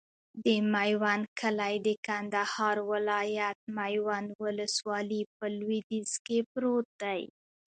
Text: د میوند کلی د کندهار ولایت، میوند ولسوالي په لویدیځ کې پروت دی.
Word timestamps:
د 0.45 0.45
میوند 0.73 1.25
کلی 1.39 1.75
د 1.87 1.87
کندهار 2.07 2.77
ولایت، 2.91 3.57
میوند 3.77 4.27
ولسوالي 4.43 5.21
په 5.37 5.45
لویدیځ 5.57 6.11
کې 6.25 6.39
پروت 6.51 6.87
دی. 7.03 7.21